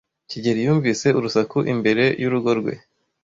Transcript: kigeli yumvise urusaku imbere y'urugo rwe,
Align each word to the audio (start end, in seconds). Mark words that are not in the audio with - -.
kigeli 0.29 0.61
yumvise 0.67 1.07
urusaku 1.17 1.57
imbere 1.73 2.03
y'urugo 2.21 2.49
rwe, 2.59 2.73